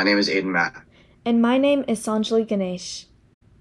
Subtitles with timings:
[0.00, 0.82] My name is Aiden Matt.
[1.26, 3.04] And my name is Saanjali Ganesh.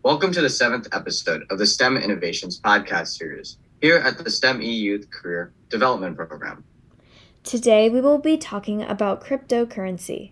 [0.03, 4.61] Welcome to the seventh episode of the STEM Innovations podcast series here at the STEM
[4.61, 6.63] E Youth Career Development Program.
[7.43, 10.31] Today we will be talking about cryptocurrency.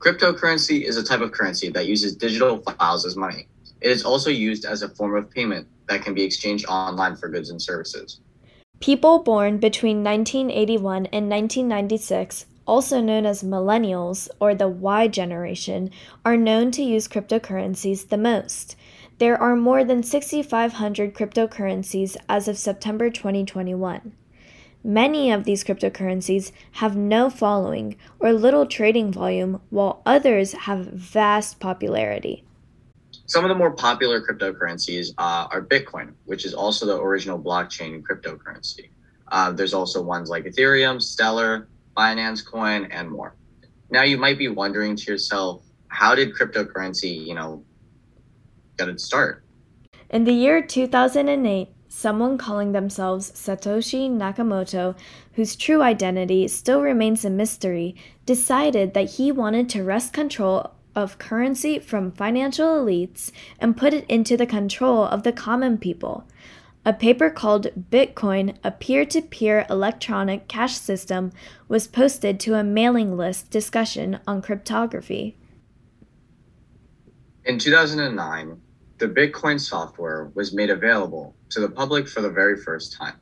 [0.00, 3.46] Cryptocurrency is a type of currency that uses digital files as money.
[3.80, 7.28] It is also used as a form of payment that can be exchanged online for
[7.28, 8.18] goods and services.
[8.80, 15.90] People born between 1981 and 1996, also known as millennials or the Y generation,
[16.24, 18.76] are known to use cryptocurrencies the most.
[19.18, 24.12] There are more than 6,500 cryptocurrencies as of September 2021.
[24.84, 31.60] Many of these cryptocurrencies have no following or little trading volume, while others have vast
[31.60, 32.44] popularity.
[33.26, 38.02] Some of the more popular cryptocurrencies uh, are Bitcoin, which is also the original blockchain
[38.02, 38.90] cryptocurrency.
[39.28, 43.34] Uh, there's also ones like Ethereum, Stellar, Binance Coin, and more.
[43.90, 47.62] Now you might be wondering to yourself, how did cryptocurrency, you know,
[48.78, 49.44] get its start?
[50.08, 54.96] In the year 2008, someone calling themselves Satoshi Nakamoto,
[55.34, 61.18] whose true identity still remains a mystery, decided that he wanted to wrest control of
[61.18, 66.26] currency from financial elites and put it into the control of the common people.
[66.84, 71.30] A paper called Bitcoin, a peer to peer electronic cash system,
[71.68, 75.36] was posted to a mailing list discussion on cryptography.
[77.44, 78.60] In 2009,
[78.98, 83.14] the Bitcoin software was made available to the public for the very first time.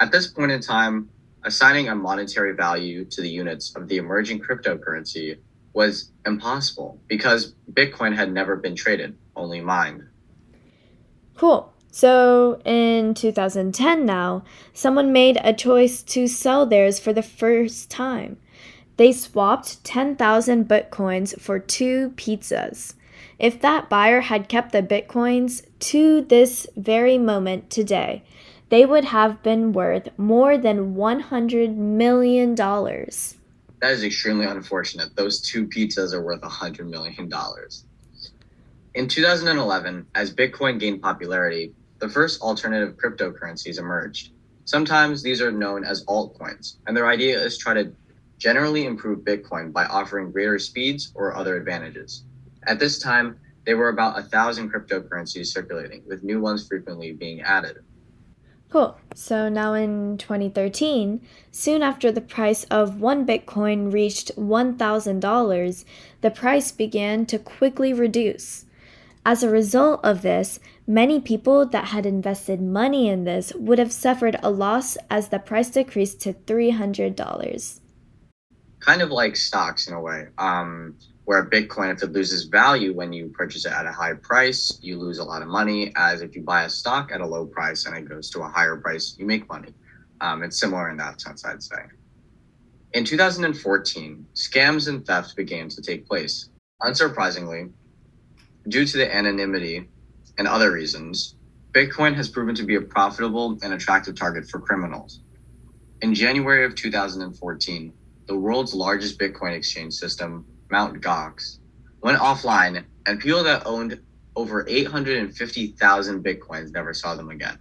[0.00, 1.08] At this point in time,
[1.44, 5.38] assigning a monetary value to the units of the emerging cryptocurrency
[5.74, 10.02] was impossible because Bitcoin had never been traded, only mined.
[11.36, 11.69] Cool.
[11.90, 18.36] So in 2010 now, someone made a choice to sell theirs for the first time.
[18.96, 22.94] They swapped 10,000 bitcoins for two pizzas.
[23.38, 28.22] If that buyer had kept the bitcoins to this very moment today,
[28.68, 32.54] they would have been worth more than $100 million.
[32.54, 35.16] That is extremely unfortunate.
[35.16, 37.30] Those two pizzas are worth $100 million.
[38.94, 44.32] In 2011, as Bitcoin gained popularity, the first alternative cryptocurrencies emerged.
[44.64, 47.92] Sometimes these are known as altcoins, and their idea is try to
[48.38, 52.24] generally improve Bitcoin by offering greater speeds or other advantages.
[52.66, 57.42] At this time, there were about a thousand cryptocurrencies circulating, with new ones frequently being
[57.42, 57.84] added.
[58.70, 58.96] Cool.
[59.14, 65.84] So now in 2013, soon after the price of one Bitcoin reached $1,000,
[66.20, 68.64] the price began to quickly reduce.
[69.30, 70.58] As a result of this,
[70.88, 75.38] many people that had invested money in this would have suffered a loss as the
[75.38, 77.80] price decreased to $300.
[78.80, 80.26] Kind of like stocks in a way.
[80.36, 80.96] Um,
[81.26, 84.98] where Bitcoin, if it loses value when you purchase it at a high price, you
[84.98, 85.92] lose a lot of money.
[85.94, 88.48] As if you buy a stock at a low price and it goes to a
[88.48, 89.72] higher price, you make money.
[90.20, 91.82] Um, it's similar in that sense, I'd say.
[92.94, 96.48] In 2014, scams and theft began to take place.
[96.82, 97.70] Unsurprisingly,
[98.70, 99.88] due to the anonymity
[100.38, 101.34] and other reasons,
[101.72, 105.20] Bitcoin has proven to be a profitable and attractive target for criminals.
[106.02, 107.92] In January of 2014,
[108.26, 111.02] the world's largest Bitcoin exchange system, Mt.
[111.02, 111.58] Gox,
[112.00, 114.00] went offline, and people that owned
[114.36, 117.58] over 850,000 Bitcoins never saw them again.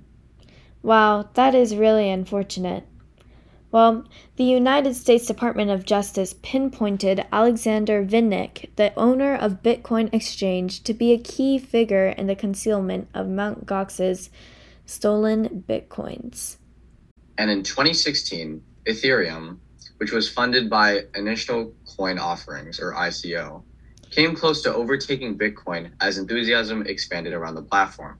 [0.81, 2.85] Wow, that is really unfortunate.
[3.71, 10.83] Well, the United States Department of Justice pinpointed Alexander Vinnik, the owner of Bitcoin Exchange,
[10.83, 13.67] to be a key figure in the concealment of Mt.
[13.67, 14.31] Gox's
[14.87, 16.57] stolen Bitcoins.
[17.37, 19.59] And in 2016, Ethereum,
[19.97, 23.61] which was funded by Initial Coin Offerings, or ICO,
[24.09, 28.17] came close to overtaking Bitcoin as enthusiasm expanded around the platform.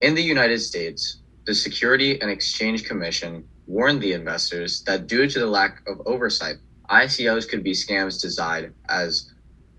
[0.00, 5.38] In the United States, the Security and Exchange Commission warned the investors that due to
[5.38, 6.56] the lack of oversight,
[6.88, 9.32] ICOs could be scams designed as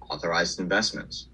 [0.10, 1.28] authorized investments.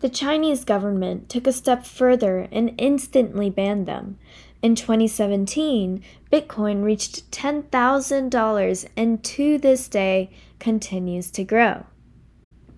[0.00, 4.18] The Chinese government took a step further and instantly banned them.
[4.62, 11.84] In 2017, Bitcoin reached $10,000 and to this day continues to grow.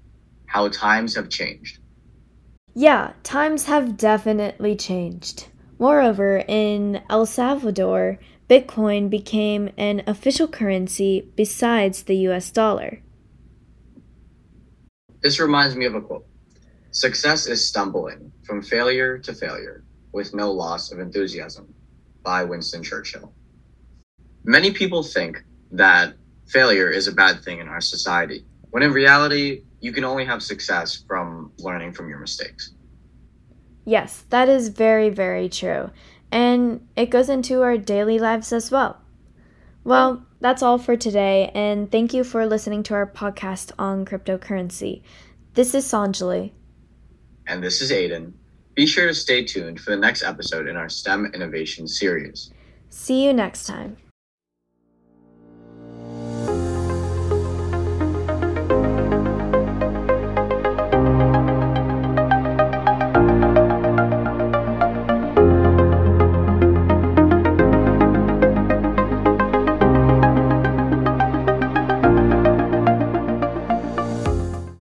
[0.47, 1.79] How times have changed.
[2.73, 5.47] Yeah, times have definitely changed.
[5.79, 13.01] Moreover, in El Salvador, Bitcoin became an official currency besides the US dollar.
[15.21, 16.25] This reminds me of a quote
[16.91, 19.83] Success is stumbling from failure to failure
[20.13, 21.73] with no loss of enthusiasm
[22.23, 23.33] by Winston Churchill.
[24.43, 26.15] Many people think that
[26.47, 30.41] failure is a bad thing in our society, when in reality, you can only have
[30.41, 32.73] success from learning from your mistakes.
[33.85, 35.91] Yes, that is very, very true.
[36.31, 39.01] And it goes into our daily lives as well.
[39.83, 45.01] Well, that's all for today, and thank you for listening to our podcast on cryptocurrency.
[45.53, 46.51] This is Saanjali.
[47.47, 48.33] And this is Aiden.
[48.75, 52.51] Be sure to stay tuned for the next episode in our STEM Innovation series.
[52.89, 53.95] See you next time.